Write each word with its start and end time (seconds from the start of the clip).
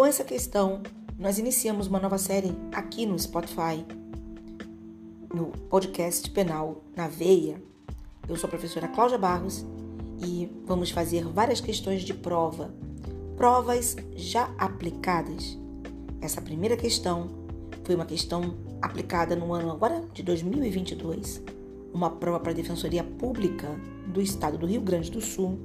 com 0.00 0.06
essa 0.06 0.24
questão, 0.24 0.80
nós 1.18 1.38
iniciamos 1.38 1.86
uma 1.86 2.00
nova 2.00 2.16
série 2.16 2.56
aqui 2.72 3.04
no 3.04 3.18
Spotify, 3.18 3.84
no 5.30 5.48
podcast 5.68 6.30
Penal 6.30 6.82
na 6.96 7.06
Veia. 7.06 7.62
Eu 8.26 8.34
sou 8.34 8.48
a 8.48 8.50
professora 8.50 8.88
Cláudia 8.88 9.18
Barros 9.18 9.62
e 10.26 10.50
vamos 10.64 10.90
fazer 10.90 11.24
várias 11.24 11.60
questões 11.60 12.00
de 12.00 12.14
prova, 12.14 12.72
provas 13.36 13.94
já 14.16 14.44
aplicadas. 14.56 15.58
Essa 16.22 16.40
primeira 16.40 16.78
questão 16.78 17.28
foi 17.84 17.94
uma 17.94 18.06
questão 18.06 18.56
aplicada 18.80 19.36
no 19.36 19.52
ano 19.52 19.70
agora 19.70 20.02
de 20.14 20.22
2022, 20.22 21.42
uma 21.92 22.08
prova 22.08 22.40
para 22.40 22.52
a 22.52 22.54
Defensoria 22.54 23.04
Pública 23.04 23.68
do 24.06 24.22
Estado 24.22 24.56
do 24.56 24.64
Rio 24.64 24.80
Grande 24.80 25.10
do 25.10 25.20
Sul, 25.20 25.58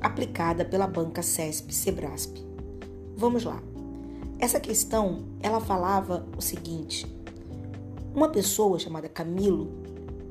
aplicada 0.00 0.64
pela 0.64 0.86
banca 0.86 1.20
CESP 1.20 1.74
Sebrasp. 1.74 2.38
Vamos 3.14 3.44
lá. 3.44 3.73
Essa 4.44 4.60
questão, 4.60 5.24
ela 5.40 5.58
falava 5.58 6.28
o 6.36 6.42
seguinte: 6.42 7.06
uma 8.14 8.28
pessoa 8.28 8.78
chamada 8.78 9.08
Camilo, 9.08 9.72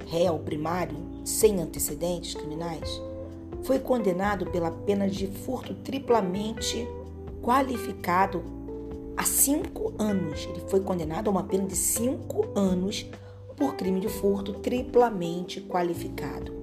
réu 0.05 0.37
primário, 0.37 0.95
sem 1.25 1.59
antecedentes 1.59 2.35
criminais, 2.35 3.01
foi 3.63 3.79
condenado 3.79 4.45
pela 4.51 4.69
pena 4.69 5.09
de 5.09 5.25
furto 5.25 5.73
triplamente 5.73 6.87
qualificado 7.41 8.43
a 9.17 9.23
cinco 9.23 9.95
anos. 9.97 10.47
Ele 10.47 10.61
foi 10.67 10.81
condenado 10.81 11.29
a 11.29 11.31
uma 11.31 11.43
pena 11.45 11.65
de 11.65 11.75
cinco 11.75 12.45
anos 12.53 13.07
por 13.57 13.73
crime 13.75 13.99
de 13.99 14.09
furto 14.09 14.53
triplamente 14.53 15.59
qualificado. 15.59 16.53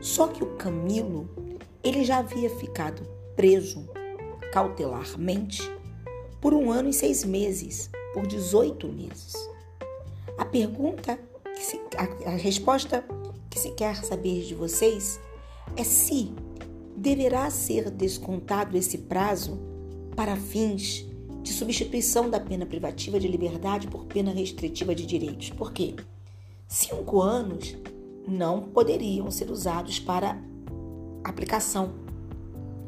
Só 0.00 0.26
que 0.26 0.42
o 0.42 0.56
Camilo, 0.56 1.30
ele 1.80 2.04
já 2.04 2.18
havia 2.18 2.50
ficado 2.50 3.02
preso 3.36 3.88
cautelarmente 4.52 5.77
por 6.40 6.54
um 6.54 6.70
ano 6.70 6.88
e 6.88 6.92
seis 6.92 7.24
meses, 7.24 7.90
por 8.14 8.26
18 8.26 8.88
meses. 8.88 9.34
A 10.36 10.44
pergunta, 10.44 11.18
se, 11.56 11.80
a, 11.96 12.30
a 12.30 12.36
resposta 12.36 13.04
que 13.50 13.58
se 13.58 13.70
quer 13.72 13.96
saber 13.96 14.44
de 14.44 14.54
vocês 14.54 15.20
é 15.76 15.84
se 15.84 16.32
deverá 16.96 17.50
ser 17.50 17.90
descontado 17.90 18.76
esse 18.76 18.98
prazo 18.98 19.58
para 20.14 20.36
fins 20.36 21.06
de 21.42 21.52
substituição 21.52 22.28
da 22.28 22.40
pena 22.40 22.66
privativa 22.66 23.18
de 23.18 23.28
liberdade 23.28 23.86
por 23.86 24.04
pena 24.04 24.32
restritiva 24.32 24.94
de 24.94 25.06
direitos. 25.06 25.50
Por 25.50 25.72
quê? 25.72 25.94
Cinco 26.66 27.22
anos 27.22 27.76
não 28.26 28.62
poderiam 28.62 29.30
ser 29.30 29.50
usados 29.50 29.98
para 29.98 30.38
aplicação 31.24 31.94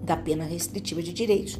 da 0.02 0.16
pena 0.16 0.44
restritiva 0.44 1.02
de 1.02 1.12
direitos 1.12 1.58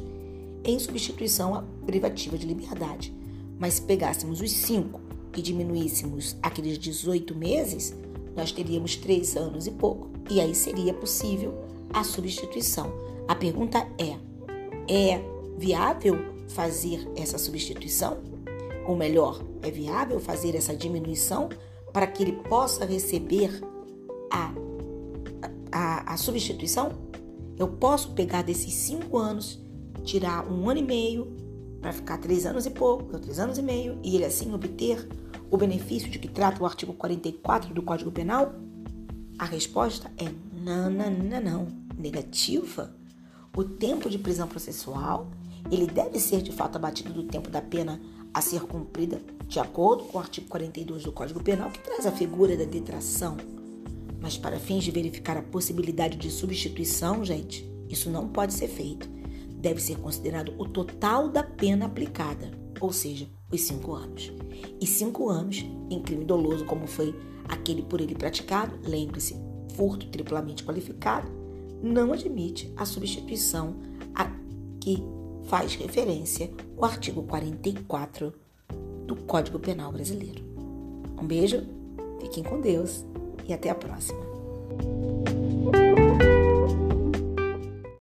em 0.63 0.77
substituição 0.77 1.65
privativa 1.91 2.37
de 2.37 2.47
liberdade. 2.47 3.13
Mas 3.59 3.75
se 3.75 3.81
pegássemos 3.81 4.39
os 4.39 4.49
cinco 4.49 5.01
e 5.35 5.41
diminuíssemos 5.41 6.37
aqueles 6.41 6.77
18 6.77 7.35
meses, 7.35 7.93
nós 8.35 8.51
teríamos 8.51 8.95
três 8.95 9.35
anos 9.35 9.67
e 9.67 9.71
pouco. 9.71 10.09
E 10.29 10.39
aí 10.39 10.55
seria 10.55 10.93
possível 10.93 11.53
a 11.93 12.03
substituição. 12.03 12.93
A 13.27 13.35
pergunta 13.35 13.85
é: 13.97 14.17
é 14.87 15.21
viável 15.57 16.15
fazer 16.47 17.07
essa 17.15 17.37
substituição? 17.37 18.19
Ou 18.87 18.95
melhor, 18.95 19.43
é 19.61 19.69
viável 19.69 20.19
fazer 20.19 20.55
essa 20.55 20.73
diminuição 20.73 21.49
para 21.91 22.07
que 22.07 22.23
ele 22.23 22.31
possa 22.47 22.85
receber 22.85 23.61
a, 24.31 24.53
a, 25.71 26.13
a 26.13 26.17
substituição? 26.17 26.93
Eu 27.59 27.67
posso 27.67 28.13
pegar 28.13 28.41
desses 28.41 28.73
cinco 28.73 29.17
anos, 29.17 29.61
tirar 30.03 30.49
um 30.51 30.69
ano 30.69 30.79
e 30.79 30.83
meio 30.83 31.40
para 31.81 31.91
ficar 31.91 32.17
três 32.19 32.45
anos 32.45 32.65
e 32.65 32.69
pouco, 32.69 33.17
três 33.19 33.39
anos 33.39 33.57
e 33.57 33.61
meio, 33.61 33.99
e 34.03 34.15
ele 34.15 34.25
assim 34.25 34.53
obter 34.53 35.07
o 35.49 35.57
benefício 35.57 36.09
de 36.09 36.19
que 36.19 36.27
trata 36.27 36.61
o 36.61 36.65
artigo 36.65 36.93
44 36.93 37.73
do 37.73 37.81
Código 37.81 38.11
Penal? 38.11 38.53
A 39.37 39.45
resposta 39.45 40.11
é 40.17 40.31
não, 40.63 40.89
não, 40.89 41.09
não, 41.09 41.41
não. 41.41 41.67
Negativa. 41.97 42.95
O 43.55 43.63
tempo 43.63 44.09
de 44.09 44.19
prisão 44.19 44.47
processual, 44.47 45.29
ele 45.69 45.87
deve 45.87 46.19
ser 46.19 46.41
de 46.41 46.51
fato 46.51 46.75
abatido 46.77 47.11
do 47.11 47.23
tempo 47.23 47.49
da 47.49 47.61
pena 47.61 47.99
a 48.33 48.41
ser 48.41 48.61
cumprida 48.61 49.19
de 49.45 49.59
acordo 49.59 50.05
com 50.05 50.17
o 50.17 50.21
artigo 50.21 50.47
42 50.47 51.03
do 51.03 51.11
Código 51.11 51.43
Penal, 51.43 51.69
que 51.69 51.79
traz 51.79 52.05
a 52.05 52.11
figura 52.11 52.55
da 52.55 52.63
detração. 52.63 53.35
Mas 54.21 54.37
para 54.37 54.59
fins 54.59 54.83
de 54.83 54.91
verificar 54.91 55.35
a 55.35 55.41
possibilidade 55.41 56.15
de 56.15 56.31
substituição, 56.31 57.25
gente, 57.25 57.69
isso 57.89 58.09
não 58.09 58.29
pode 58.29 58.53
ser 58.53 58.67
feito. 58.67 59.09
Deve 59.61 59.81
ser 59.81 59.97
considerado 59.99 60.53
o 60.57 60.67
total 60.67 61.29
da 61.29 61.43
pena 61.43 61.85
aplicada, 61.85 62.51
ou 62.79 62.91
seja, 62.91 63.29
os 63.51 63.61
cinco 63.61 63.93
anos. 63.93 64.33
E 64.79 64.87
cinco 64.87 65.29
anos 65.29 65.63
em 65.89 66.01
crime 66.01 66.25
doloso, 66.25 66.65
como 66.65 66.87
foi 66.87 67.15
aquele 67.47 67.83
por 67.83 68.01
ele 68.01 68.15
praticado, 68.15 68.75
lembre-se, 68.83 69.35
furto 69.75 70.07
triplamente 70.07 70.63
qualificado, 70.63 71.27
não 71.81 72.11
admite 72.11 72.73
a 72.75 72.85
substituição 72.85 73.75
a 74.15 74.25
que 74.79 75.03
faz 75.43 75.75
referência 75.75 76.51
o 76.75 76.85
artigo 76.85 77.23
44 77.23 78.33
do 79.05 79.15
Código 79.15 79.59
Penal 79.59 79.91
Brasileiro. 79.91 80.43
Um 81.21 81.25
beijo, 81.25 81.63
fiquem 82.19 82.43
com 82.43 82.59
Deus 82.59 83.05
e 83.47 83.53
até 83.53 83.69
a 83.69 83.75
próxima. 83.75 84.19